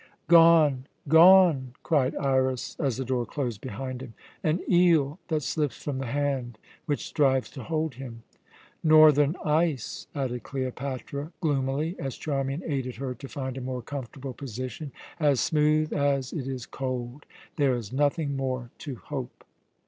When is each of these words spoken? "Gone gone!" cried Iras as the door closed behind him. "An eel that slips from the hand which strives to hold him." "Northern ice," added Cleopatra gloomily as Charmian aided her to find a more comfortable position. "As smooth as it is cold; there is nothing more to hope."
"Gone 0.27 0.87
gone!" 1.07 1.75
cried 1.83 2.15
Iras 2.15 2.75
as 2.79 2.97
the 2.97 3.05
door 3.05 3.23
closed 3.23 3.61
behind 3.61 4.01
him. 4.01 4.15
"An 4.43 4.59
eel 4.67 5.19
that 5.27 5.43
slips 5.43 5.77
from 5.83 5.99
the 5.99 6.07
hand 6.07 6.57
which 6.87 7.05
strives 7.05 7.51
to 7.51 7.61
hold 7.61 7.93
him." 7.93 8.23
"Northern 8.83 9.35
ice," 9.45 10.07
added 10.15 10.41
Cleopatra 10.41 11.31
gloomily 11.39 11.95
as 11.99 12.17
Charmian 12.17 12.63
aided 12.65 12.95
her 12.95 13.13
to 13.13 13.27
find 13.27 13.59
a 13.59 13.61
more 13.61 13.83
comfortable 13.83 14.33
position. 14.33 14.91
"As 15.19 15.39
smooth 15.39 15.93
as 15.93 16.33
it 16.33 16.47
is 16.47 16.65
cold; 16.65 17.27
there 17.57 17.75
is 17.75 17.93
nothing 17.93 18.35
more 18.35 18.71
to 18.79 18.95
hope." 18.95 19.45